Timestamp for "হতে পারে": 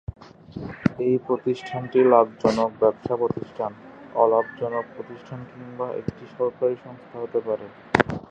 7.19-7.65